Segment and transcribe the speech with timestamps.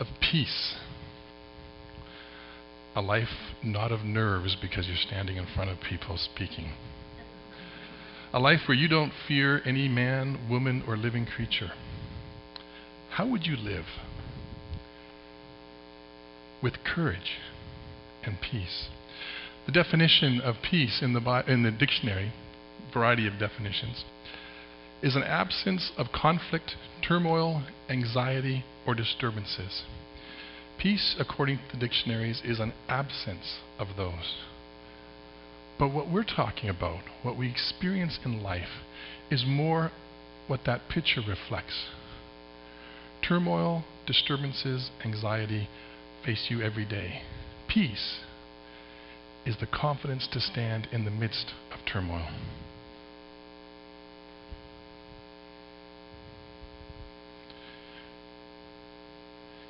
[0.00, 0.74] of peace.
[2.96, 6.72] A life not of nerves because you're standing in front of people speaking.
[8.32, 11.70] A life where you don't fear any man, woman, or living creature.
[13.10, 13.84] How would you live?
[16.62, 17.38] With courage
[18.24, 18.88] and peace.
[19.66, 22.32] The definition of peace in the, in the dictionary,
[22.92, 24.04] variety of definitions,
[25.02, 26.76] is an absence of conflict,
[27.06, 29.82] turmoil, anxiety, or disturbances.
[30.80, 34.36] Peace, according to the dictionaries, is an absence of those.
[35.78, 38.80] But what we're talking about, what we experience in life,
[39.30, 39.90] is more
[40.46, 41.84] what that picture reflects.
[43.26, 45.68] Turmoil, disturbances, anxiety
[46.24, 47.22] face you every day.
[47.68, 48.20] Peace
[49.44, 52.28] is the confidence to stand in the midst of turmoil.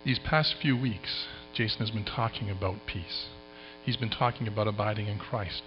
[0.02, 3.26] These past few weeks, Jason has been talking about peace.
[3.84, 5.62] He's been talking about abiding in Christ.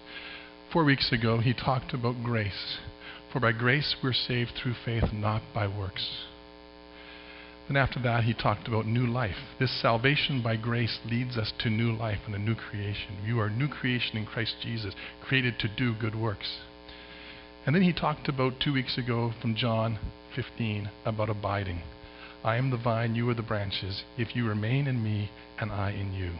[0.72, 2.78] Four weeks ago, he talked about grace.
[3.32, 6.26] For by grace we're saved through faith, not by works.
[7.68, 9.38] Then after that, he talked about new life.
[9.60, 13.20] This salvation by grace leads us to new life and a new creation.
[13.24, 16.58] You are new creation in Christ Jesus, created to do good works.
[17.68, 20.00] And then he talked about two weeks ago from John
[20.36, 21.84] 15 about abiding.
[22.44, 24.04] I am the vine, you are the branches.
[24.18, 26.34] If you remain in me and I in you.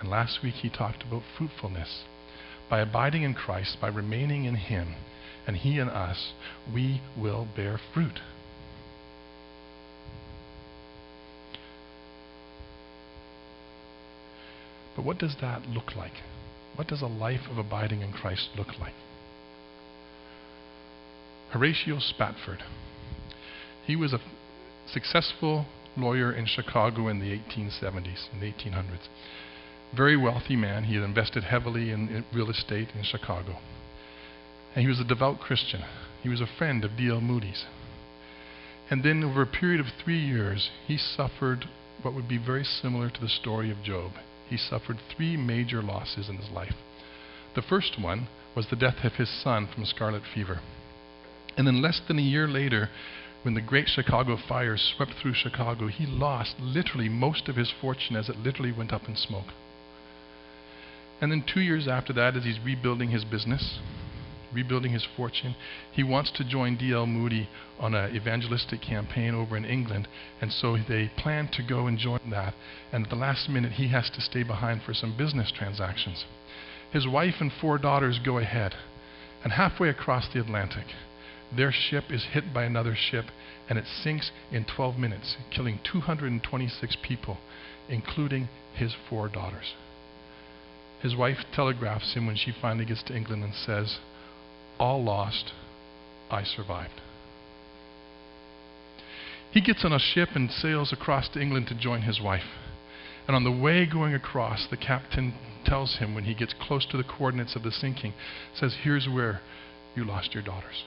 [0.00, 2.02] And last week he talked about fruitfulness.
[2.68, 4.96] By abiding in Christ, by remaining in him,
[5.46, 6.32] and he in us,
[6.74, 8.18] we will bear fruit.
[14.96, 16.14] But what does that look like?
[16.74, 18.94] What does a life of abiding in Christ look like?
[21.50, 22.64] Horatio Spafford.
[23.86, 24.20] He was a
[24.92, 25.66] successful
[25.96, 29.08] lawyer in Chicago in the 1870s, in the 1800s.
[29.96, 30.84] Very wealthy man.
[30.84, 33.56] He had invested heavily in, in real estate in Chicago.
[34.74, 35.82] And he was a devout Christian.
[36.22, 37.20] He was a friend of D.L.
[37.20, 37.64] Moody's.
[38.90, 41.64] And then, over a period of three years, he suffered
[42.02, 44.12] what would be very similar to the story of Job.
[44.48, 46.74] He suffered three major losses in his life.
[47.54, 50.60] The first one was the death of his son from scarlet fever.
[51.56, 52.90] And then, less than a year later,
[53.46, 58.16] when the great Chicago fire swept through Chicago, he lost literally most of his fortune
[58.16, 59.46] as it literally went up in smoke.
[61.20, 63.78] And then two years after that, as he's rebuilding his business,
[64.52, 65.54] rebuilding his fortune,
[65.92, 67.06] he wants to join D.L.
[67.06, 67.48] Moody
[67.78, 70.08] on an evangelistic campaign over in England,
[70.40, 72.52] and so they plan to go and join that.
[72.92, 76.24] And at the last minute, he has to stay behind for some business transactions.
[76.92, 78.74] His wife and four daughters go ahead,
[79.44, 80.86] and halfway across the Atlantic,
[81.54, 83.26] their ship is hit by another ship
[83.68, 87.38] and it sinks in 12 minutes, killing 226 people,
[87.88, 89.74] including his four daughters.
[91.02, 93.98] His wife telegraphs him when she finally gets to England and says,
[94.78, 95.52] All lost,
[96.30, 97.00] I survived.
[99.52, 102.44] He gets on a ship and sails across to England to join his wife.
[103.26, 105.34] And on the way going across, the captain
[105.64, 108.12] tells him when he gets close to the coordinates of the sinking,
[108.54, 109.40] says, Here's where
[109.94, 110.84] you lost your daughters.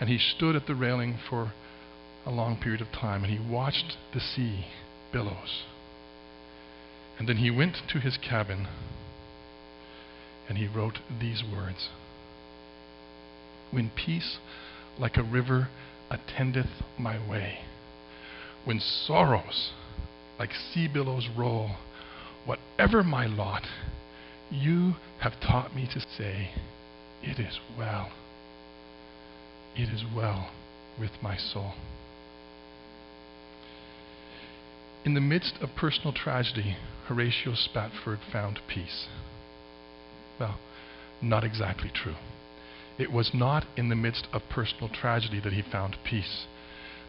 [0.00, 1.52] And he stood at the railing for
[2.26, 4.66] a long period of time and he watched the sea
[5.12, 5.64] billows.
[7.18, 8.66] And then he went to his cabin
[10.48, 11.88] and he wrote these words
[13.70, 14.38] When peace
[14.98, 15.68] like a river
[16.10, 17.60] attendeth my way,
[18.64, 19.72] when sorrows
[20.38, 21.70] like sea billows roll,
[22.44, 23.62] whatever my lot,
[24.50, 26.50] you have taught me to say,
[27.22, 28.10] It is well.
[29.76, 30.50] It is well
[30.98, 31.72] with my soul.
[35.04, 36.76] In the midst of personal tragedy,
[37.08, 39.06] Horatio Spafford found peace.
[40.38, 40.58] Well,
[41.20, 42.16] not exactly true.
[42.98, 46.46] It was not in the midst of personal tragedy that he found peace.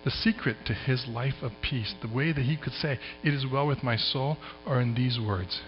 [0.04, 3.46] The secret to his life of peace, the way that he could say, It is
[3.46, 5.62] well with my soul, are in these words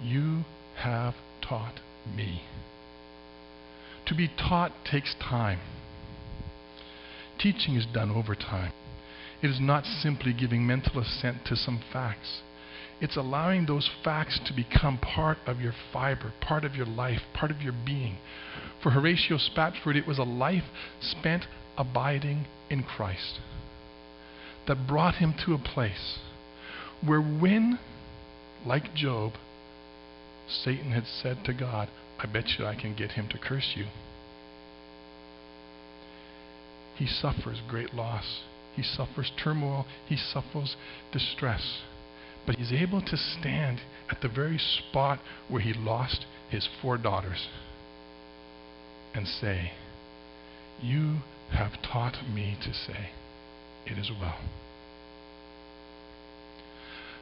[0.00, 0.44] You
[0.76, 1.80] have taught
[2.16, 2.42] me.
[4.06, 5.60] To be taught takes time.
[7.42, 8.72] Teaching is done over time.
[9.42, 12.42] It is not simply giving mental assent to some facts.
[13.00, 17.50] It's allowing those facts to become part of your fiber, part of your life, part
[17.50, 18.18] of your being.
[18.80, 20.62] For Horatio Spafford, it was a life
[21.00, 21.46] spent
[21.76, 23.40] abiding in Christ
[24.68, 26.18] that brought him to a place
[27.04, 27.80] where, when,
[28.64, 29.32] like Job,
[30.48, 31.88] Satan had said to God,
[32.20, 33.86] I bet you I can get him to curse you
[37.02, 38.42] he suffers great loss
[38.74, 40.76] he suffers turmoil, he suffers
[41.12, 41.82] distress.
[42.46, 47.48] But he's able to stand at the very spot where he lost his four daughters
[49.14, 49.72] and say,
[50.82, 51.18] You
[51.52, 53.10] have taught me to say,
[53.86, 54.38] It is well.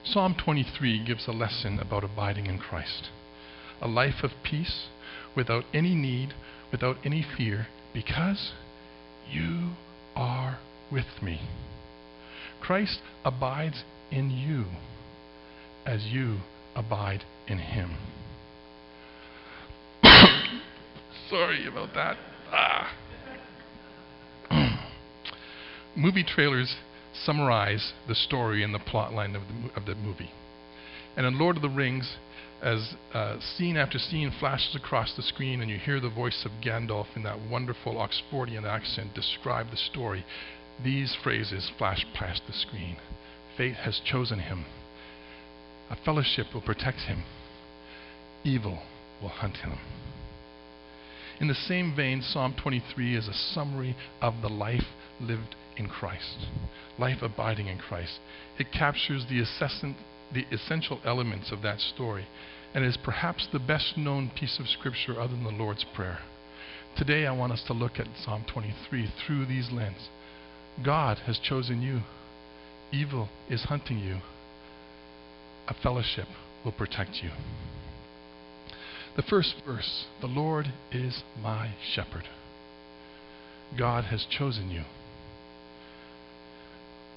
[0.04, 3.08] Psalm 23 gives a lesson about abiding in Christ.
[3.82, 4.86] A life of peace
[5.36, 6.32] without any need,
[6.72, 8.52] without any fear, because
[9.30, 9.70] you
[10.16, 10.58] are
[10.92, 11.40] with me.
[12.60, 14.66] Christ abides in you
[15.86, 16.38] as you
[16.74, 17.96] abide in him.
[21.30, 22.16] Sorry about that.
[22.52, 22.92] Ah.
[25.96, 26.76] Movie trailers
[27.24, 30.30] summarize the story and the plot line of the, of the movie.
[31.16, 32.16] And in Lord of the Rings,
[32.62, 36.62] as uh, scene after scene flashes across the screen and you hear the voice of
[36.62, 40.24] Gandalf in that wonderful Oxfordian accent describe the story,
[40.82, 42.96] these phrases flash past the screen.
[43.56, 44.64] Fate has chosen him.
[45.90, 47.24] A fellowship will protect him.
[48.44, 48.80] Evil
[49.20, 49.78] will hunt him.
[51.40, 54.84] In the same vein, Psalm 23 is a summary of the life
[55.20, 56.46] lived in Christ,
[56.98, 58.18] life abiding in Christ.
[58.58, 59.40] It captures the,
[60.32, 62.26] the essential elements of that story
[62.74, 66.20] and is perhaps the best known piece of scripture other than the Lord's Prayer.
[66.96, 70.08] Today, I want us to look at Psalm 23 through these lenses.
[70.84, 72.00] God has chosen you.
[72.92, 74.18] Evil is hunting you.
[75.68, 76.26] A fellowship
[76.64, 77.30] will protect you.
[79.16, 82.24] The first verse The Lord is my shepherd.
[83.78, 84.82] God has chosen you.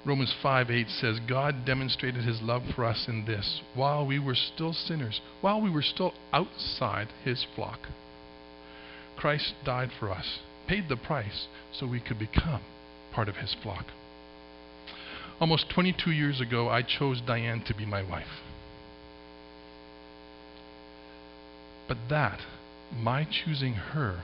[0.06, 4.36] Romans 5 8 says, God demonstrated his love for us in this while we were
[4.36, 7.80] still sinners, while we were still outside his flock.
[9.16, 12.62] Christ died for us, paid the price so we could become
[13.14, 13.86] part of his flock.
[15.40, 18.42] Almost 22 years ago, I chose Diane to be my wife.
[21.88, 22.40] But that,
[22.94, 24.24] my choosing her,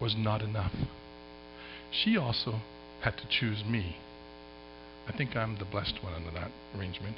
[0.00, 0.74] was not enough.
[1.90, 2.60] She also
[3.02, 3.96] had to choose me.
[5.06, 7.16] I think I'm the blessed one under that arrangement.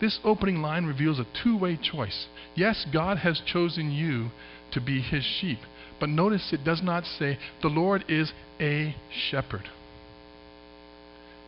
[0.00, 2.26] This opening line reveals a two way choice.
[2.54, 4.30] Yes, God has chosen you
[4.72, 5.58] to be his sheep,
[5.98, 8.94] but notice it does not say, the Lord is a
[9.30, 9.68] shepherd.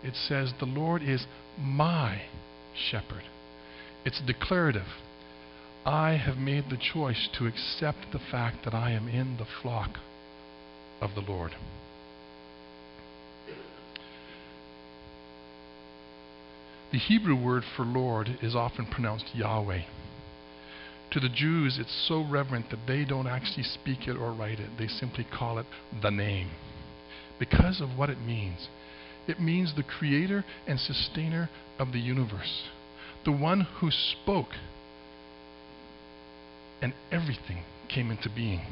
[0.02, 1.26] It says, the Lord is
[1.58, 2.22] my
[2.90, 3.24] shepherd.
[4.04, 4.86] It's declarative.
[5.84, 9.98] I have made the choice to accept the fact that I am in the flock
[11.00, 11.52] of the Lord.
[16.90, 19.82] The Hebrew word for Lord is often pronounced Yahweh.
[21.10, 24.70] To the Jews, it's so reverent that they don't actually speak it or write it.
[24.78, 25.66] They simply call it
[26.02, 26.50] the name
[27.38, 28.68] because of what it means.
[29.26, 32.64] It means the creator and sustainer of the universe,
[33.24, 34.54] the one who spoke
[36.80, 38.62] and everything came into being.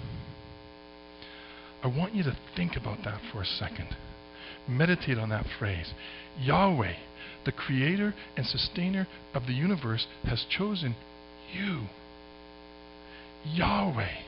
[1.82, 3.94] I want you to think about that for a second.
[4.66, 5.92] Meditate on that phrase.
[6.40, 6.94] Yahweh
[7.46, 10.94] the creator and sustainer of the universe, has chosen
[11.54, 11.86] you.
[13.46, 14.18] Yahweh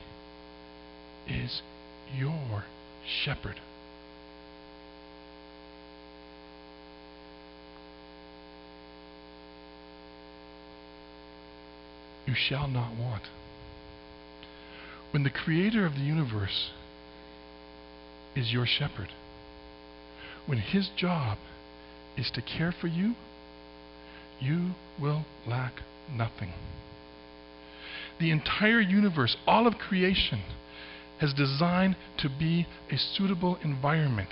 [1.27, 1.61] is
[2.17, 2.63] your
[3.23, 3.59] shepherd.
[12.25, 13.23] You shall not want.
[15.11, 16.69] When the creator of the universe
[18.35, 19.09] is your shepherd,
[20.45, 21.37] when his job
[22.19, 23.15] is to care for you,
[24.41, 24.71] you
[25.01, 25.73] will lack
[26.13, 26.53] nothing.
[28.19, 30.41] The entire universe, all of creation,
[31.19, 34.29] has designed to be a suitable environment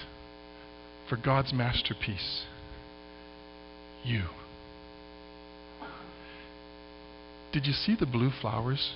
[1.09, 2.43] for God's masterpiece
[4.03, 4.23] you.
[7.51, 8.93] Did you see the blue flowers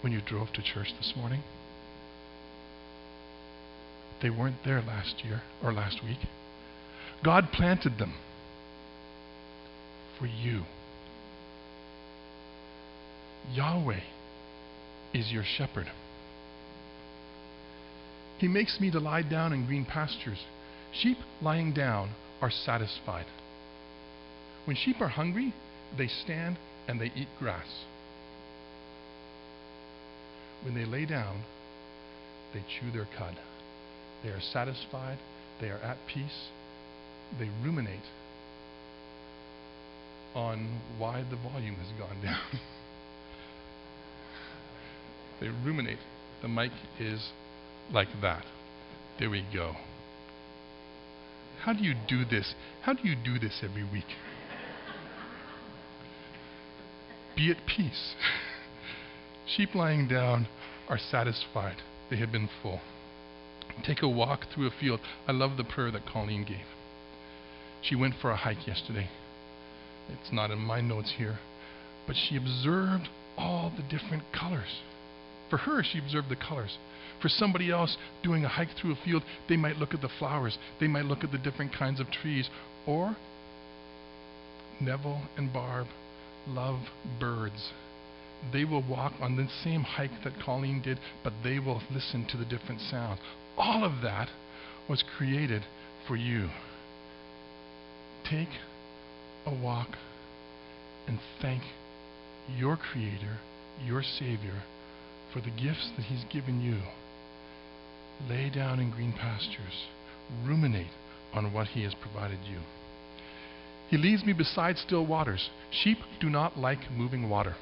[0.00, 1.42] when you drove to church this morning?
[4.22, 6.18] They weren't there last year or last week.
[7.24, 8.14] God planted them
[10.18, 10.62] for you.
[13.52, 14.00] Yahweh
[15.14, 15.86] is your shepherd.
[18.38, 20.44] He makes me to lie down in green pastures.
[20.92, 23.26] Sheep lying down are satisfied.
[24.66, 25.54] When sheep are hungry,
[25.96, 26.58] they stand
[26.88, 27.84] and they eat grass.
[30.64, 31.42] When they lay down,
[32.52, 33.36] they chew their cud.
[34.22, 35.18] They are satisfied,
[35.60, 36.48] they are at peace,
[37.38, 38.00] they ruminate
[40.34, 42.60] on why the volume has gone down.
[45.40, 45.98] they ruminate.
[46.42, 47.30] The mic is
[47.92, 48.44] like that.
[49.18, 49.74] There we go.
[51.62, 52.54] How do you do this?
[52.82, 54.04] How do you do this every week?
[57.34, 58.14] Be at peace.
[59.46, 60.48] Sheep lying down
[60.88, 61.76] are satisfied.
[62.10, 62.80] They have been full.
[63.84, 65.00] Take a walk through a field.
[65.26, 66.66] I love the prayer that Colleen gave.
[67.88, 69.08] She went for a hike yesterday.
[70.08, 71.38] It's not in my notes here,
[72.06, 74.80] but she observed all the different colors.
[75.50, 76.76] For her, she observed the colors.
[77.22, 80.58] For somebody else doing a hike through a field, they might look at the flowers,
[80.80, 82.48] they might look at the different kinds of trees.
[82.86, 83.16] Or,
[84.80, 85.86] Neville and Barb
[86.48, 86.80] love
[87.18, 87.72] birds.
[88.52, 92.36] They will walk on the same hike that Colleen did, but they will listen to
[92.36, 93.20] the different sounds.
[93.56, 94.28] All of that
[94.88, 95.62] was created
[96.06, 96.50] for you.
[98.30, 98.48] Take
[99.46, 99.90] a walk
[101.06, 101.62] and thank
[102.58, 103.38] your Creator,
[103.84, 104.62] your Savior,
[105.32, 106.80] for the gifts that He's given you.
[108.28, 109.86] Lay down in green pastures.
[110.44, 110.90] Ruminate
[111.34, 112.58] on what He has provided you.
[113.90, 115.48] He leads me beside still waters.
[115.70, 117.54] Sheep do not like moving water.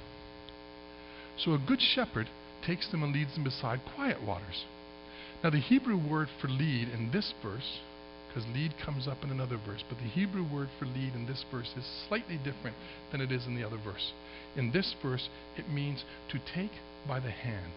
[1.37, 2.29] So a good shepherd
[2.67, 4.65] takes them and leads them beside quiet waters.
[5.43, 7.81] Now, the Hebrew word for lead in this verse,
[8.35, 11.45] because lead comes up in another verse, but the Hebrew word for lead in this
[11.53, 12.77] verse is slightly different
[13.13, 14.13] than it is in the other verse.
[14.57, 16.73] In this verse, it means to take
[17.07, 17.73] by the hand.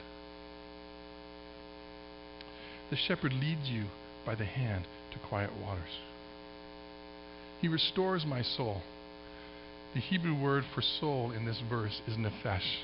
[2.90, 3.86] The shepherd leads you
[4.26, 6.00] by the hand to quiet waters.
[7.62, 8.82] He restores my soul.
[9.94, 12.82] The Hebrew word for soul in this verse is nephesh.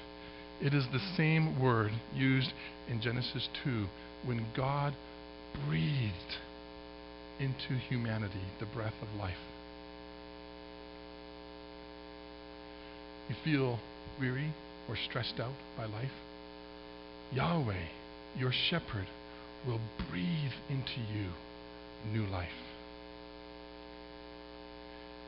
[0.61, 2.51] It is the same word used
[2.87, 3.87] in Genesis 2
[4.25, 4.93] when God
[5.67, 6.37] breathed
[7.39, 9.37] into humanity the breath of life.
[13.29, 13.79] You feel
[14.19, 14.53] weary
[14.89, 16.11] or stressed out by life?
[17.33, 17.85] Yahweh,
[18.37, 19.07] your shepherd,
[19.65, 21.29] will breathe into you
[22.11, 22.49] new life.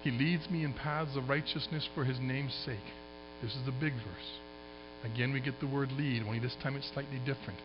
[0.04, 2.94] He leads me in paths of righteousness for his name's sake.
[3.42, 4.40] This is the big verse.
[5.04, 7.60] Again, we get the word lead, only this time it's slightly different.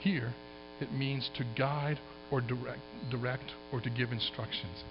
[0.00, 0.32] Here,
[0.80, 1.98] it means to guide
[2.30, 4.82] or direct, direct or to give instructions.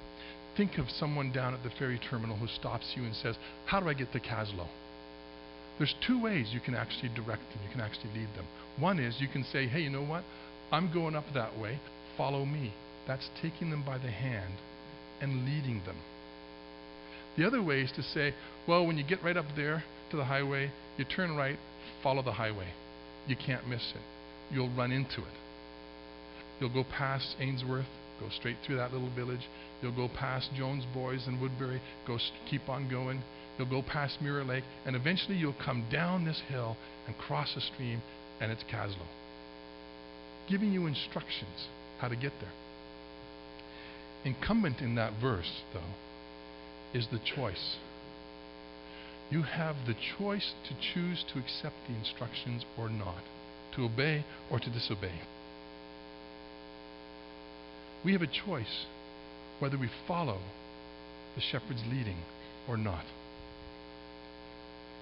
[0.56, 3.36] Think of someone down at the ferry terminal who stops you and says,
[3.66, 4.68] How do I get to Kaslo?
[5.78, 8.46] There's two ways you can actually direct them, you can actually lead them.
[8.80, 10.24] One is you can say, Hey, you know what?
[10.72, 11.80] I'm going up that way.
[12.18, 12.74] Follow me.
[13.08, 14.54] That's taking them by the hand
[15.22, 15.98] and leading them.
[17.38, 18.34] The other way is to say,
[18.68, 21.58] Well, when you get right up there to the highway, you turn right,
[22.04, 22.68] follow the highway.
[23.28, 24.02] You can't miss it.
[24.54, 25.43] You'll run into it.
[26.60, 27.86] You'll go past Ainsworth,
[28.20, 29.48] go straight through that little village.
[29.82, 32.18] You'll go past Jones Boys and Woodbury, go
[32.50, 33.22] keep on going.
[33.58, 37.62] You'll go past Mirror Lake, and eventually you'll come down this hill and cross a
[37.62, 38.02] stream,
[38.42, 39.06] and it's Kaslo.
[40.50, 41.68] Giving you instructions
[42.00, 42.52] how to get there.
[44.26, 45.80] Incumbent in that verse, though,
[46.98, 47.76] is the choice.
[49.30, 53.24] You have the choice to choose to accept the instructions or not,
[53.76, 55.22] to obey or to disobey.
[58.04, 58.86] We have a choice
[59.60, 60.40] whether we follow
[61.36, 62.18] the shepherd's leading
[62.68, 63.06] or not.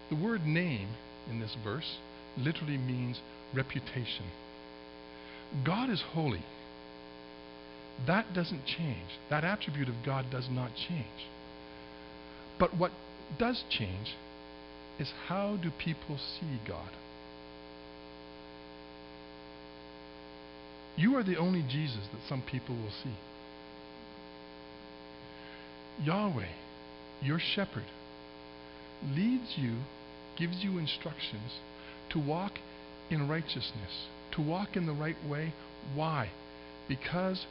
[0.10, 0.90] The word name
[1.30, 1.98] in this verse
[2.38, 3.20] literally means
[3.56, 4.26] reputation.
[5.66, 6.44] God is holy.
[8.08, 9.20] That doesn't change.
[9.30, 11.06] That attribute of God does not change.
[12.60, 12.92] But what
[13.38, 14.16] does change
[15.00, 16.90] is how do people see God?
[21.02, 23.16] You are the only Jesus that some people will see.
[26.04, 26.52] Yahweh,
[27.24, 27.86] your shepherd,
[29.16, 29.78] leads you,
[30.38, 31.58] gives you instructions
[32.12, 32.52] to walk
[33.10, 35.56] in righteousness, to walk in the right way.
[35.96, 36.30] Why?
[36.88, 37.48] Because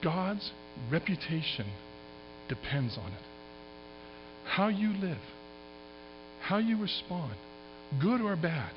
[0.00, 0.52] God's
[0.88, 1.66] reputation
[2.48, 3.24] depends on it.
[4.44, 5.18] How you live,
[6.42, 7.34] how you respond,
[8.00, 8.70] good or bad,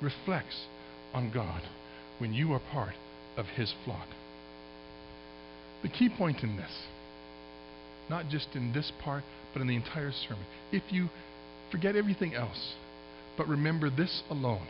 [0.00, 0.64] reflects
[1.12, 1.60] on God
[2.18, 2.94] when you are part
[3.36, 4.06] of his flock.
[5.82, 6.72] The key point in this,
[8.08, 11.08] not just in this part, but in the entire sermon, if you
[11.70, 12.74] forget everything else,
[13.36, 14.66] but remember this alone,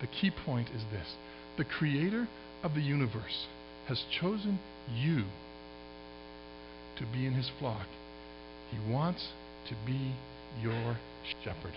[0.00, 1.14] the key point is this
[1.56, 2.28] the creator
[2.62, 3.46] of the universe
[3.88, 4.58] has chosen
[4.94, 5.24] you
[6.98, 7.86] to be in his flock.
[8.70, 9.28] He wants
[9.68, 10.14] to be
[10.62, 10.96] your
[11.44, 11.74] shepherd.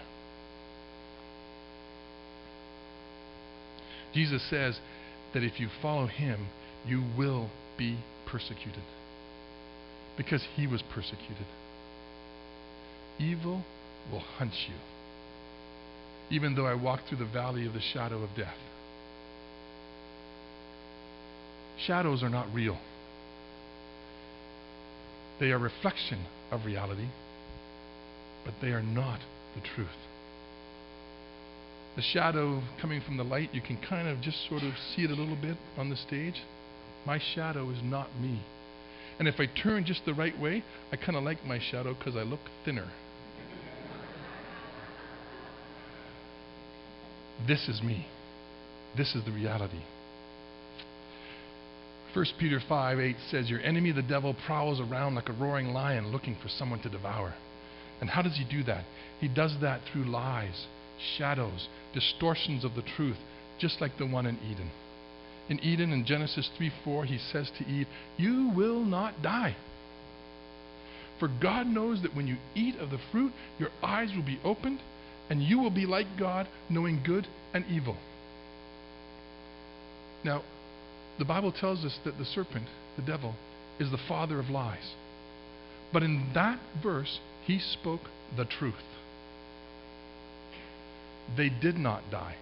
[4.14, 4.80] Jesus says
[5.34, 6.48] that if you follow him,
[6.88, 8.84] you will be persecuted.
[10.18, 11.46] Because he was persecuted.
[13.20, 13.64] Evil
[14.12, 14.76] will hunt you,
[16.30, 18.58] even though I walk through the valley of the shadow of death.
[21.86, 22.78] Shadows are not real.
[25.40, 27.08] They are reflection of reality,
[28.44, 29.20] but they are not
[29.56, 29.88] the truth.
[32.00, 35.12] The shadow coming from the light, you can kind of just sort of see it
[35.12, 36.42] a little bit on the stage.
[37.06, 38.42] My shadow is not me.
[39.20, 40.64] And if I turn just the right way,
[40.94, 42.88] I kind of like my shadow because I look thinner.
[47.46, 48.08] this is me.
[48.96, 49.82] This is the reality.
[52.14, 56.14] 1 Peter 5 8 says, Your enemy, the devil, prowls around like a roaring lion
[56.14, 57.34] looking for someone to devour.
[58.00, 58.86] And how does he do that?
[59.20, 60.66] He does that through lies,
[61.18, 63.18] shadows, distortions of the truth,
[63.60, 64.70] just like the one in Eden.
[65.50, 69.56] In Eden, in Genesis 3 4, he says to Eve, You will not die.
[71.20, 74.80] For God knows that when you eat of the fruit, your eyes will be opened,
[75.30, 77.98] and you will be like God, knowing good and evil.
[80.24, 80.44] Now,
[81.18, 82.66] the Bible tells us that the serpent,
[82.96, 83.36] the devil,
[83.80, 84.94] is the father of lies.
[85.92, 88.02] But in that verse, he spoke
[88.38, 88.76] the truth.
[91.38, 92.36] They did not die.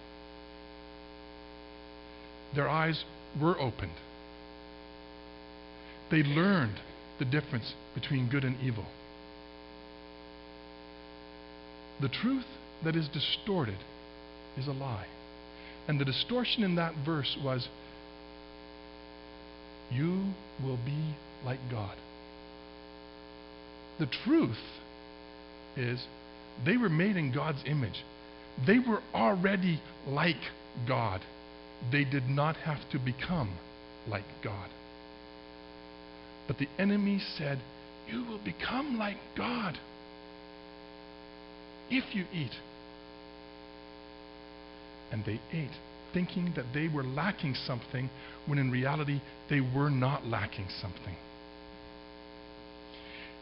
[2.54, 3.04] Their eyes
[3.40, 3.92] were opened.
[6.10, 6.80] They learned
[7.18, 8.86] the difference between good and evil.
[12.00, 12.46] The truth
[12.84, 13.78] that is distorted
[14.56, 15.06] is a lie.
[15.88, 17.68] And the distortion in that verse was
[19.90, 20.22] you
[20.62, 21.14] will be
[21.44, 21.96] like God.
[23.98, 24.58] The truth
[25.76, 26.06] is
[26.64, 28.04] they were made in God's image.
[28.66, 30.36] They were already like
[30.86, 31.20] God.
[31.92, 33.56] They did not have to become
[34.08, 34.68] like God.
[36.46, 37.60] But the enemy said,
[38.10, 39.78] You will become like God
[41.90, 42.52] if you eat.
[45.10, 45.70] And they ate,
[46.12, 48.10] thinking that they were lacking something,
[48.46, 51.16] when in reality they were not lacking something.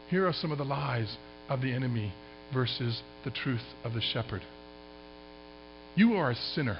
[0.09, 1.17] Here are some of the lies
[1.49, 2.13] of the enemy
[2.53, 4.41] versus the truth of the shepherd.
[5.97, 6.77] You are a sinner.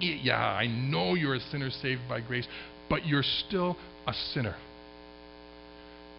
[0.00, 2.46] Yeah, I know you're a sinner saved by grace,
[2.88, 4.56] but you're still a sinner.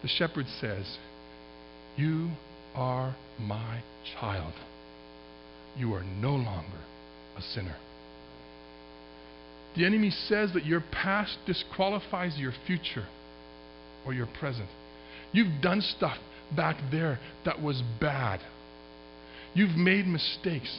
[0.02, 0.98] The shepherd says,
[1.96, 2.30] You
[2.76, 3.82] are my
[4.18, 4.54] child.
[5.76, 6.78] You are no longer
[7.36, 7.76] a sinner.
[9.76, 13.06] The enemy says that your past disqualifies your future
[14.06, 14.68] or your present.
[15.32, 16.18] You've done stuff
[16.54, 18.40] back there that was bad.
[19.54, 20.76] You've made mistakes.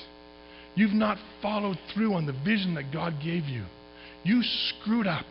[0.75, 3.65] You've not followed through on the vision that God gave you.
[4.23, 5.25] You screwed up.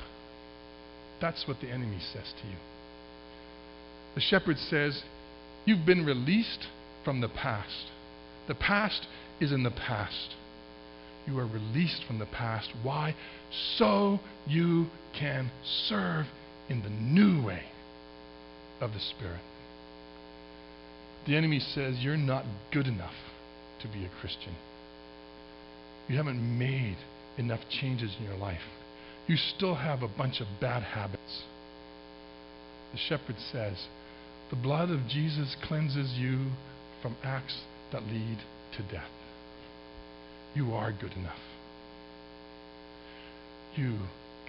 [1.20, 2.56] That's what the enemy says to you.
[4.14, 5.02] The shepherd says,
[5.64, 6.66] You've been released
[7.04, 7.86] from the past.
[8.48, 9.06] The past
[9.40, 10.34] is in the past.
[11.26, 12.70] You are released from the past.
[12.82, 13.14] Why?
[13.76, 14.86] So you
[15.18, 15.50] can
[15.88, 16.26] serve
[16.68, 17.64] in the new way
[18.80, 19.40] of the Spirit.
[21.26, 23.14] The enemy says you're not good enough
[23.82, 24.54] to be a Christian.
[26.10, 26.96] You haven't made
[27.38, 28.58] enough changes in your life.
[29.28, 31.44] You still have a bunch of bad habits.
[32.90, 33.76] The shepherd says,
[34.50, 36.50] The blood of Jesus cleanses you
[37.00, 37.60] from acts
[37.92, 38.38] that lead
[38.76, 39.08] to death.
[40.52, 41.38] You are good enough.
[43.76, 43.96] You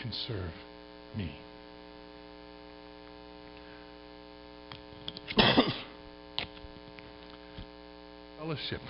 [0.01, 0.49] can serve
[1.15, 1.31] me.
[8.39, 8.81] Fellowship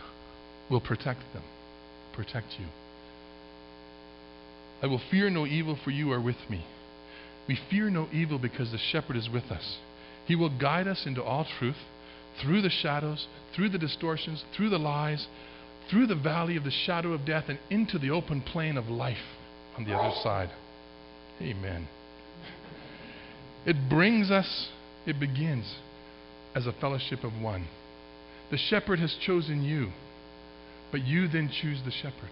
[0.69, 1.43] will protect them,
[2.13, 2.65] protect you.
[4.81, 6.65] I will fear no evil, for you are with me.
[7.47, 9.77] We fear no evil because the shepherd is with us.
[10.25, 11.77] He will guide us into all truth,
[12.41, 15.27] through the shadows, through the distortions, through the lies,
[15.89, 19.17] through the valley of the shadow of death, and into the open plain of life
[19.77, 20.49] on the other side.
[21.41, 21.87] Amen.
[23.65, 24.69] It brings us,
[25.05, 25.75] it begins
[26.55, 27.67] as a fellowship of one.
[28.49, 29.91] The shepherd has chosen you,
[30.91, 32.29] but you then choose the shepherd.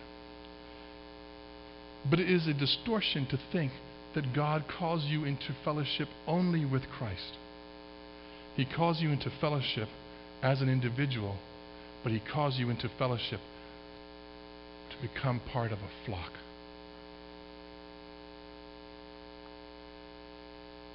[2.10, 3.72] But it is a distortion to think
[4.15, 7.38] that God calls you into fellowship only with Christ.
[8.56, 9.88] He calls you into fellowship
[10.41, 11.38] as an individual,
[12.04, 13.39] but He calls you into fellowship
[14.91, 16.32] to become part of a flock.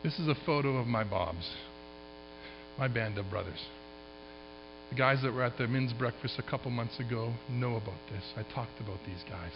[0.02, 1.50] This is a photo of my Bobs,
[2.78, 3.60] my band of brothers.
[4.94, 8.22] The guys that were at the men's breakfast a couple months ago know about this.
[8.36, 9.50] I talked about these guys.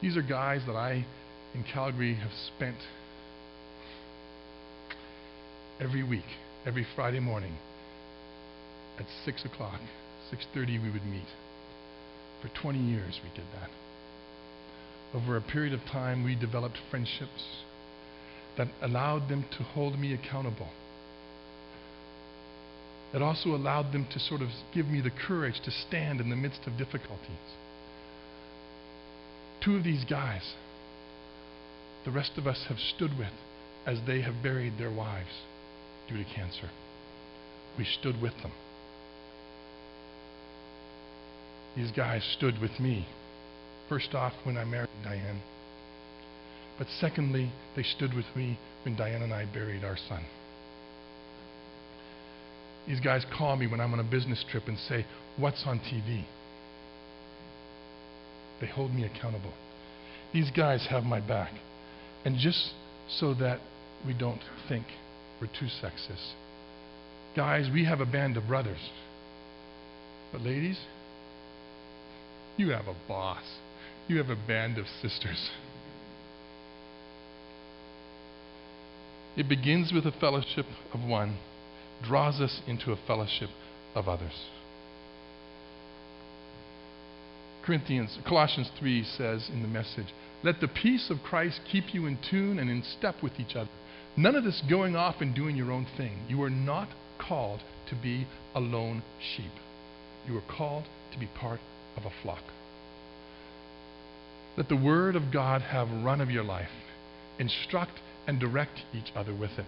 [0.00, 1.04] These are guys that I,
[1.52, 2.76] in Calgary, have spent
[5.80, 6.30] every week,
[6.64, 7.56] every Friday morning
[9.00, 9.80] at 6 o'clock,
[10.32, 11.26] 6.30 we would meet.
[12.40, 13.70] For 20 years we did that.
[15.12, 17.64] Over a period of time, we developed friendships
[18.56, 20.68] that allowed them to hold me accountable.
[23.14, 26.36] It also allowed them to sort of give me the courage to stand in the
[26.36, 27.56] midst of difficulties.
[29.62, 30.54] Two of these guys,
[32.04, 33.32] the rest of us have stood with
[33.86, 35.42] as they have buried their wives
[36.08, 36.70] due to cancer.
[37.78, 38.52] We stood with them.
[41.76, 43.06] These guys stood with me.
[43.88, 45.40] First off, when I married Diane.
[46.78, 50.24] But secondly, they stood with me when Diane and I buried our son.
[52.86, 56.24] These guys call me when I'm on a business trip and say, What's on TV?
[58.60, 59.52] They hold me accountable.
[60.32, 61.52] These guys have my back.
[62.24, 62.72] And just
[63.08, 63.58] so that
[64.06, 64.86] we don't think
[65.40, 66.32] we're too sexist,
[67.36, 68.90] guys, we have a band of brothers.
[70.30, 70.78] But ladies,
[72.56, 73.42] you have a boss.
[74.08, 75.50] You have a band of sisters.
[79.36, 81.38] It begins with a fellowship of one,
[82.02, 83.50] draws us into a fellowship
[83.94, 84.46] of others.
[87.64, 90.12] Corinthians, Colossians 3 says in the message,
[90.42, 93.70] Let the peace of Christ keep you in tune and in step with each other.
[94.16, 96.26] None of this going off and doing your own thing.
[96.28, 96.88] You are not
[97.18, 99.02] called to be a lone
[99.34, 99.52] sheep.
[100.26, 101.60] You are called to be part
[101.96, 102.42] of a flock.
[104.56, 106.68] Let the Word of God have run of your life.
[107.38, 107.92] Instruct
[108.26, 109.66] and direct each other with it.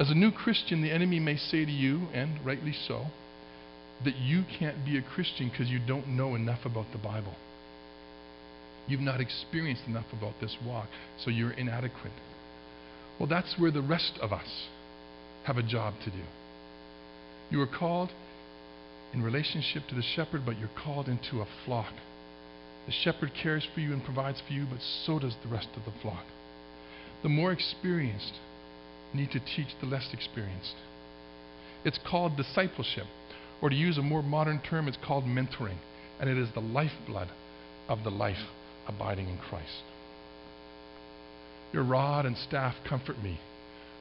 [0.00, 3.04] As a new Christian, the enemy may say to you, and rightly so,
[4.02, 7.34] that you can't be a Christian because you don't know enough about the Bible.
[8.88, 10.88] You've not experienced enough about this walk,
[11.22, 12.14] so you're inadequate.
[13.18, 14.68] Well, that's where the rest of us
[15.44, 16.24] have a job to do.
[17.50, 18.08] You are called
[19.12, 21.92] in relationship to the shepherd, but you're called into a flock.
[22.86, 25.84] The shepherd cares for you and provides for you, but so does the rest of
[25.84, 26.24] the flock.
[27.22, 28.32] The more experienced
[29.14, 30.74] need to teach the less experienced.
[31.84, 33.06] It's called discipleship,
[33.62, 35.78] or to use a more modern term, it's called mentoring,
[36.20, 37.28] and it is the lifeblood
[37.88, 38.48] of the life
[38.86, 39.82] abiding in Christ.
[41.72, 43.40] Your rod and staff comfort me.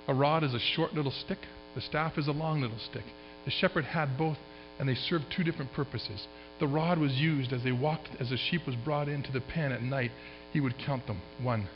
[0.07, 1.39] A rod is a short little stick,
[1.75, 3.03] the staff is a long little stick.
[3.45, 4.37] The shepherd had both,
[4.79, 6.27] and they served two different purposes.
[6.59, 9.71] The rod was used as they walked, as the sheep was brought into the pen
[9.71, 10.11] at night,
[10.51, 11.67] he would count them one,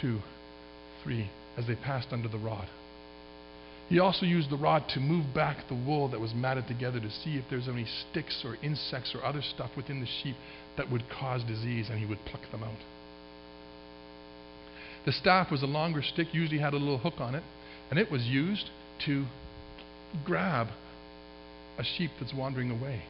[0.00, 0.20] two,
[1.02, 2.68] three, as they passed under the rod.
[3.88, 7.10] He also used the rod to move back the wool that was matted together to
[7.10, 10.36] see if there's any sticks or insects or other stuff within the sheep
[10.76, 12.78] that would cause disease, and he would pluck them out.
[15.04, 17.42] The staff was a longer stick, usually had a little hook on it,
[17.90, 18.70] and it was used
[19.04, 19.26] to
[20.24, 20.68] grab
[21.78, 23.02] a sheep that's wandering away,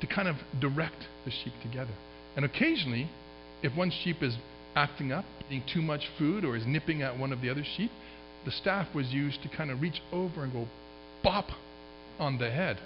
[0.00, 1.92] to kind of direct the sheep together.
[2.34, 3.08] And occasionally,
[3.62, 4.36] if one sheep is
[4.78, 7.90] acting up, eating too much food, or is nipping at one of the other sheep,
[8.44, 10.68] the staff was used to kind of reach over and go
[11.24, 11.46] bop
[12.20, 12.78] on the head.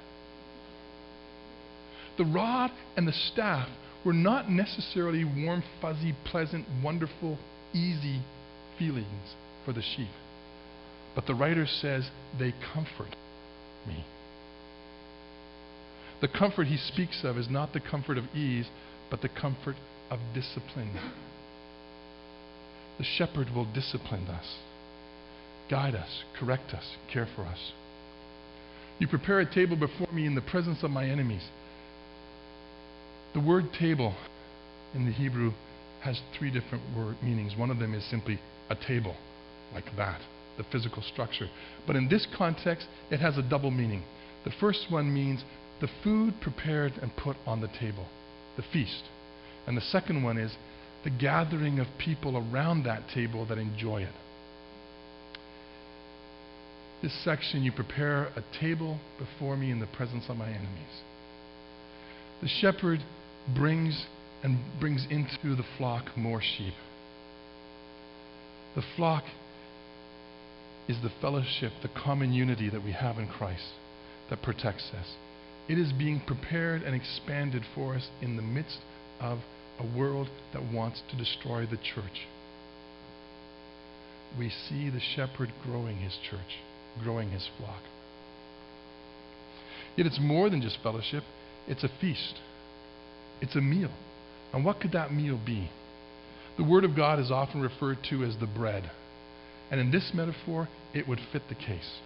[2.17, 3.69] The rod and the staff
[4.05, 7.39] were not necessarily warm, fuzzy, pleasant, wonderful,
[7.75, 8.23] easy
[8.79, 10.09] feelings for the sheep.
[11.15, 13.15] But the writer says they comfort
[13.87, 14.05] me.
[16.23, 18.67] The comfort he speaks of is not the comfort of ease,
[19.11, 19.77] but the comfort
[20.11, 20.99] of discipline.
[22.99, 24.57] The shepherd will discipline us,
[25.71, 27.73] guide us, correct us, care for us.
[28.99, 31.43] You prepare a table before me in the presence of my enemies.
[33.35, 34.15] The word table
[34.95, 35.53] in the Hebrew
[36.03, 37.57] has three different word meanings.
[37.57, 39.17] One of them is simply a table,
[39.73, 40.21] like that,
[40.59, 41.49] the physical structure.
[41.87, 44.03] But in this context, it has a double meaning.
[44.45, 45.45] The first one means
[45.81, 48.07] the food prepared and put on the table,
[48.57, 49.05] the feast.
[49.67, 50.53] And the second one is
[51.05, 54.15] the gathering of people around that table that enjoy it.
[57.03, 61.03] This section, you prepare a table before me in the presence of my enemies.
[62.41, 63.01] The shepherd
[63.57, 64.07] brings
[64.45, 66.75] and brings into the flock more sheep.
[68.77, 69.25] The flock
[70.89, 73.73] is the fellowship, the common unity that we have in Christ
[74.31, 75.07] that protects us.
[75.69, 78.79] It is being prepared and expanded for us in the midst
[79.21, 79.39] of
[79.79, 82.27] a world that wants to destroy the church.
[84.39, 86.59] We see the shepherd growing his church,
[87.03, 87.83] growing his flock.
[89.97, 91.23] Yet it's more than just fellowship,
[91.69, 92.35] it's a feast,
[93.41, 93.91] it's a meal.
[94.53, 95.71] And what could that meal be?
[96.57, 98.91] The Word of God is often referred to as the bread.
[99.71, 102.01] And in this metaphor, it would fit the case.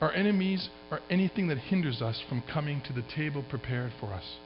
[0.00, 4.36] Our enemies are anything that hinders us from coming to the table prepared for us,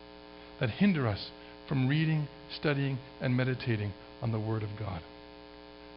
[0.60, 1.30] that hinder us
[1.68, 2.26] from reading,
[2.58, 5.02] studying, and meditating on the Word of God.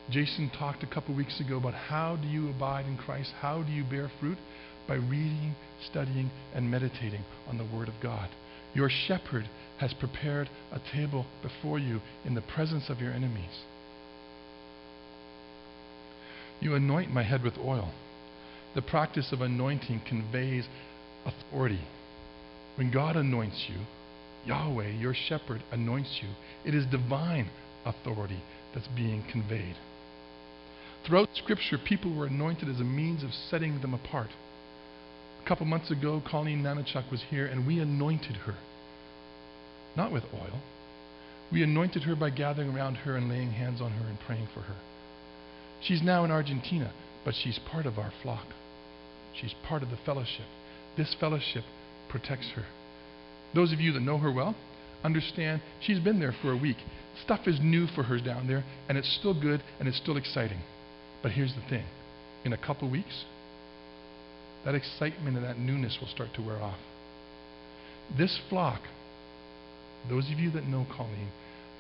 [0.10, 3.32] Jason talked a couple weeks ago about how do you abide in Christ?
[3.40, 4.38] How do you bear fruit?
[4.88, 5.56] by reading,
[5.90, 8.30] studying, and meditating on the Word of God.
[8.74, 13.62] Your shepherd has prepared a table before you in the presence of your enemies.
[16.60, 17.92] You anoint my head with oil.
[18.76, 20.66] The practice of anointing conveys
[21.26, 21.82] authority.
[22.76, 23.86] When God anoints you,
[24.46, 26.30] Yahweh, your shepherd, anoints you.
[26.66, 27.50] It is divine
[27.86, 28.42] authority
[28.74, 29.76] that's being conveyed.
[31.06, 34.30] Throughout Scripture, people were anointed as a means of setting them apart.
[35.44, 38.56] A couple months ago, Colleen Nanachuk was here, and we anointed her.
[39.96, 40.62] Not with oil.
[41.52, 44.62] We anointed her by gathering around her and laying hands on her and praying for
[44.62, 44.76] her.
[45.82, 46.92] She's now in Argentina,
[47.26, 48.46] but she's part of our flock.
[49.34, 50.46] She's part of the fellowship.
[50.96, 51.64] This fellowship
[52.10, 52.66] protects her.
[53.54, 54.56] Those of you that know her well
[55.04, 56.78] understand she's been there for a week.
[57.24, 60.60] Stuff is new for her down there, and it's still good and it's still exciting.
[61.22, 61.86] But here's the thing
[62.46, 63.26] in a couple weeks,
[64.66, 66.80] that excitement and that newness will start to wear off.
[68.18, 68.82] This flock,
[70.10, 71.30] those of you that know Colleen,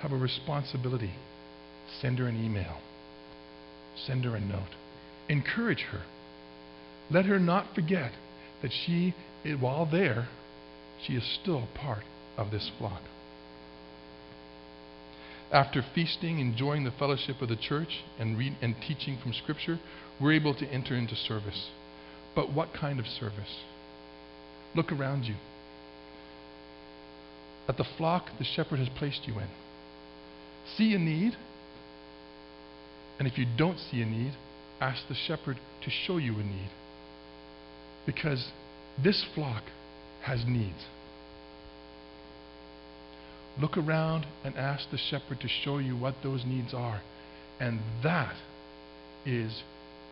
[0.01, 1.11] have a responsibility.
[1.99, 2.77] Send her an email,
[4.05, 4.75] send her a note,
[5.29, 6.01] encourage her.
[7.09, 8.11] Let her not forget
[8.61, 9.13] that she,
[9.59, 10.27] while there,
[11.05, 12.03] she is still a part
[12.37, 13.01] of this flock.
[15.51, 19.79] After feasting, enjoying the fellowship of the church, and, read, and teaching from Scripture,
[20.19, 21.69] we're able to enter into service.
[22.35, 23.59] But what kind of service?
[24.75, 25.35] Look around you.
[27.67, 29.47] At the flock the shepherd has placed you in.
[30.77, 31.35] See a need,
[33.19, 34.33] and if you don't see a need,
[34.79, 36.69] ask the shepherd to show you a need.
[38.05, 38.51] Because
[39.03, 39.63] this flock
[40.23, 40.85] has needs.
[43.59, 47.01] Look around and ask the shepherd to show you what those needs are.
[47.59, 48.35] And that
[49.25, 49.61] is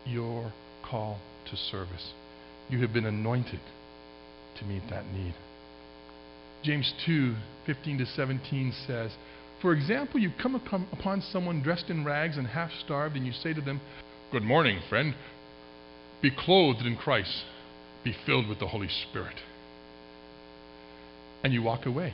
[0.06, 0.52] your
[0.84, 1.18] call
[1.50, 2.12] to service.
[2.68, 3.60] You have been anointed
[4.58, 5.34] to meet that need.
[6.62, 7.34] James 2
[7.66, 9.12] 15 to 17 says,
[9.62, 13.52] For example, you come upon someone dressed in rags and half starved, and you say
[13.54, 13.80] to them,
[14.32, 15.14] Good morning, friend.
[16.22, 17.44] Be clothed in Christ,
[18.04, 19.36] be filled with the Holy Spirit
[21.42, 22.12] and you walk away,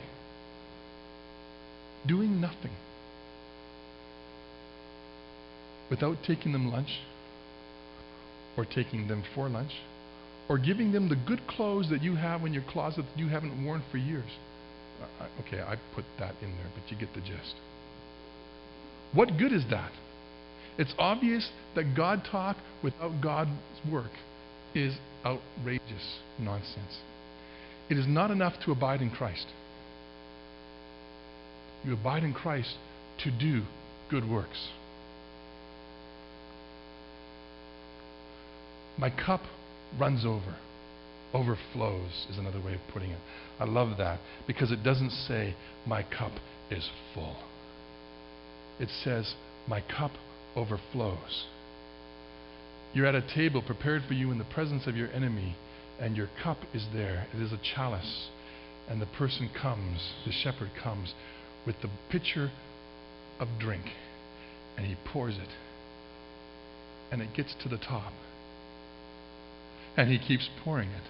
[2.07, 2.71] doing nothing,
[5.89, 6.99] without taking them lunch,
[8.57, 9.71] or taking them for lunch,
[10.49, 13.65] or giving them the good clothes that you have in your closet that you haven't
[13.65, 14.29] worn for years.
[15.19, 17.55] Uh, okay, I put that in there, but you get the gist.
[19.13, 19.91] What good is that?
[20.77, 23.51] It's obvious that God talk without God's
[23.91, 24.11] work
[24.75, 26.99] is outrageous nonsense.
[27.89, 29.45] It is not enough to abide in Christ.
[31.85, 32.75] You abide in Christ
[33.23, 33.63] to do
[34.09, 34.69] good works.
[38.97, 39.41] My cup
[39.99, 40.55] runs over.
[41.33, 43.19] Overflows is another way of putting it.
[43.59, 46.31] I love that because it doesn't say, My cup
[46.71, 47.37] is full.
[48.79, 49.33] It says,
[49.67, 50.11] My cup
[50.55, 51.45] overflows.
[52.93, 55.55] You're at a table prepared for you in the presence of your enemy
[55.99, 57.27] and your cup is there.
[57.33, 58.29] It is a chalice.
[58.89, 61.13] And the person comes, the shepherd comes,
[61.65, 62.51] with the pitcher
[63.39, 63.83] of drink,
[64.77, 65.49] and he pours it.
[67.11, 68.13] And it gets to the top.
[69.97, 71.03] And he keeps pouring it.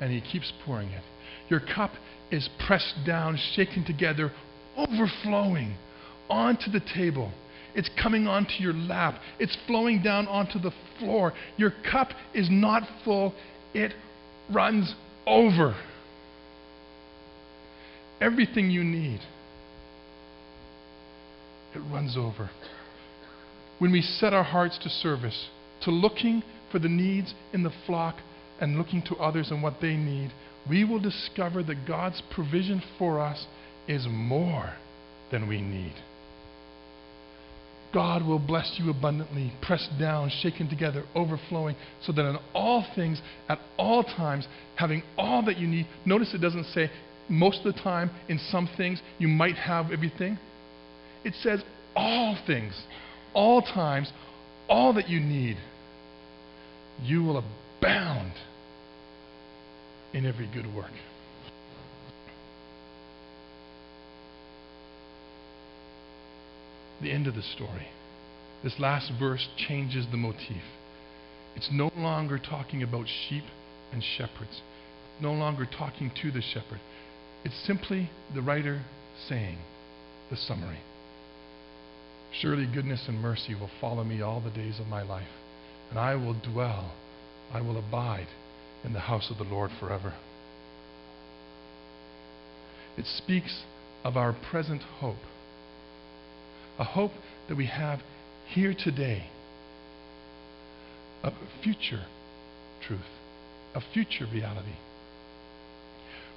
[0.00, 1.02] And he keeps pouring it.
[1.48, 1.92] Your cup
[2.30, 4.32] is pressed down, shaken together,
[4.76, 5.76] overflowing
[6.28, 7.32] onto the table.
[7.76, 9.20] It's coming onto your lap.
[9.38, 11.34] It's flowing down onto the floor.
[11.58, 13.34] Your cup is not full,
[13.74, 13.92] it
[14.52, 14.94] runs
[15.26, 15.76] over.
[18.20, 19.20] Everything you need,
[21.74, 22.48] it runs over.
[23.78, 25.48] When we set our hearts to service,
[25.82, 28.16] to looking for the needs in the flock
[28.58, 30.32] and looking to others and what they need,
[30.68, 33.46] we will discover that God's provision for us
[33.86, 34.72] is more
[35.30, 35.92] than we need.
[37.92, 43.20] God will bless you abundantly, pressed down, shaken together, overflowing, so that in all things,
[43.48, 44.46] at all times,
[44.76, 45.86] having all that you need.
[46.04, 46.90] Notice it doesn't say
[47.28, 50.38] most of the time, in some things, you might have everything.
[51.24, 51.62] It says
[51.94, 52.74] all things,
[53.34, 54.12] all times,
[54.68, 55.56] all that you need.
[57.02, 57.44] You will
[57.80, 58.32] abound
[60.12, 60.92] in every good work.
[67.00, 67.88] The end of the story.
[68.62, 70.62] This last verse changes the motif.
[71.54, 73.44] It's no longer talking about sheep
[73.92, 74.62] and shepherds,
[75.20, 76.80] no longer talking to the shepherd.
[77.44, 78.82] It's simply the writer
[79.28, 79.58] saying
[80.30, 80.80] the summary.
[82.40, 85.28] Surely goodness and mercy will follow me all the days of my life,
[85.90, 86.92] and I will dwell
[87.52, 88.26] I will abide
[88.84, 90.14] in the house of the Lord forever.
[92.96, 93.62] It speaks
[94.04, 95.16] of our present hope,
[96.78, 97.12] a hope
[97.48, 98.00] that we have
[98.48, 99.24] here today,
[101.22, 102.04] a future
[102.86, 103.00] truth,
[103.74, 104.76] a future reality.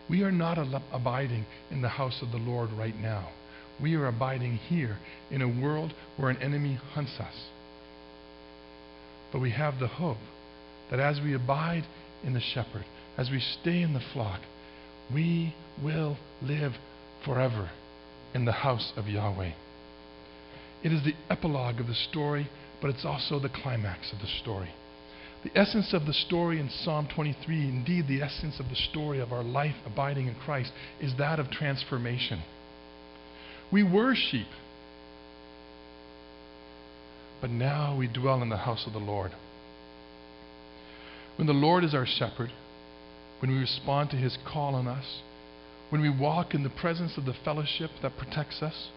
[0.10, 3.30] We are not al- abiding in the house of the Lord right now.
[3.82, 4.98] We are abiding here
[5.30, 7.36] in a world where an enemy hunts us.
[9.32, 10.18] But we have the hope
[10.90, 11.84] that as we abide
[12.24, 12.86] in the shepherd,
[13.18, 14.42] as we stay in the flock,
[15.14, 16.74] we will live
[17.24, 17.70] forever
[18.34, 19.52] in the house of Yahweh.
[20.84, 22.50] It is the epilogue of the story,
[22.82, 24.70] but it's also the climax of the story.
[25.44, 29.32] The essence of the story in Psalm 23, indeed the essence of the story of
[29.32, 32.42] our life abiding in Christ, is that of transformation.
[33.72, 34.48] We were sheep,
[37.40, 39.32] but now we dwell in the house of the Lord.
[41.38, 42.52] When the Lord is our shepherd,
[43.42, 45.22] when we respond to his call on us,
[45.90, 48.90] when we walk in the presence of the fellowship that protects us,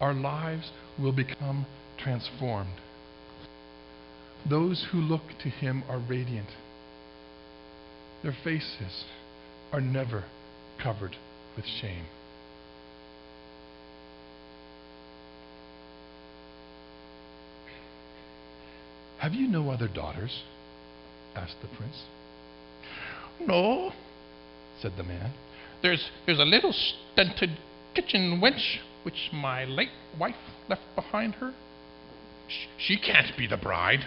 [0.00, 2.80] our lives will become transformed.
[4.48, 6.48] Those who look to him are radiant.
[8.22, 9.04] Their faces
[9.72, 10.24] are never
[10.82, 11.16] covered
[11.56, 12.04] with shame.
[19.18, 20.42] Have you no other daughters?
[21.34, 22.04] asked the prince.
[23.40, 23.92] No,
[24.80, 25.32] said the man.
[25.82, 27.58] there's, there's a little stunted
[27.94, 29.88] kitchen wench which my late
[30.20, 30.34] wife
[30.68, 31.54] left behind her.
[32.76, 34.00] She can't be the bride.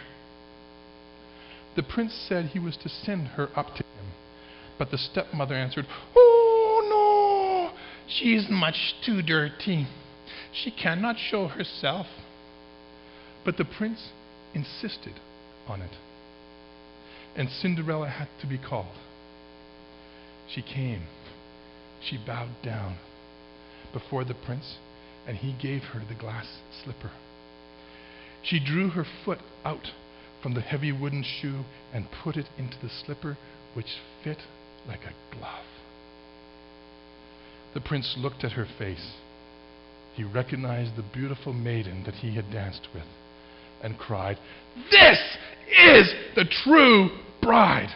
[1.76, 4.12] The prince said he was to send her up to him,
[4.78, 9.88] but the stepmother answered, Oh, no, She's much too dirty.
[10.54, 12.06] She cannot show herself.
[13.44, 14.10] But the prince
[14.54, 15.16] insisted
[15.68, 15.96] on it,
[17.36, 18.98] and Cinderella had to be called.
[20.48, 21.08] She came.
[22.04, 22.98] She bowed down
[23.94, 24.78] before the prince,
[25.28, 26.48] and he gave her the glass
[26.84, 27.12] slipper.
[28.44, 29.92] She drew her foot out
[30.42, 33.38] from the heavy wooden shoe and put it into the slipper,
[33.74, 34.40] which fit
[34.88, 35.66] like a glove.
[37.74, 39.14] The prince looked at her face.
[40.16, 43.06] He recognized the beautiful maiden that he had danced with
[43.82, 44.38] and cried,
[44.90, 45.20] This
[45.68, 47.10] is the true
[47.42, 47.94] bride.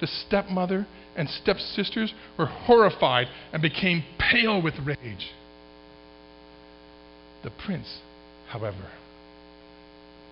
[0.00, 0.86] The stepmother
[1.16, 5.30] and stepsisters were horrified and became pale with rage.
[7.42, 7.98] The prince,
[8.48, 8.90] however,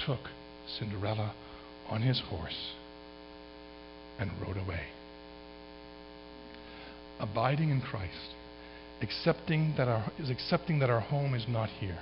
[0.04, 0.20] took
[0.78, 1.34] Cinderella
[1.88, 2.72] on his horse
[4.18, 4.82] and rode away.
[7.20, 8.34] Abiding in Christ,
[9.02, 11.98] accepting that our, is accepting that our home is not here.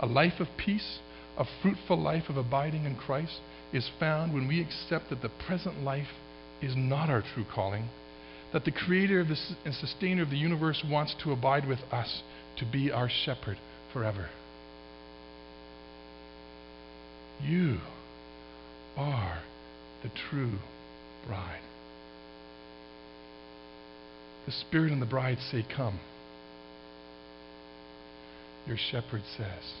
[0.00, 0.98] A life of peace,
[1.36, 3.40] a fruitful life of abiding in Christ,
[3.72, 6.08] is found when we accept that the present life
[6.62, 7.88] is not our true calling,
[8.52, 12.22] that the creator of this and sustainer of the universe wants to abide with us
[12.58, 13.58] to be our shepherd
[13.92, 14.28] forever.
[17.42, 17.78] You
[18.96, 19.42] are
[20.02, 20.58] the true
[21.26, 21.62] bride.
[24.46, 25.98] The Spirit and the bride say, Come.
[28.66, 29.74] Your shepherd says,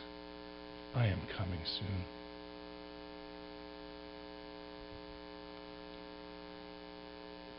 [0.94, 2.21] I am coming soon.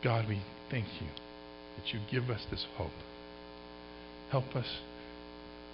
[0.04, 0.38] God, we
[0.70, 1.06] thank you
[1.76, 2.90] that you give us this hope.
[4.30, 4.66] Help us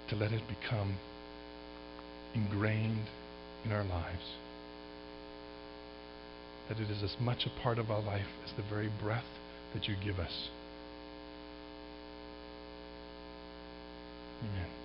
[0.09, 0.97] to let it become
[2.33, 3.09] ingrained
[3.64, 4.23] in our lives.
[6.69, 9.25] That it is as much a part of our life as the very breath
[9.75, 10.49] that you give us.
[14.45, 14.80] Amen.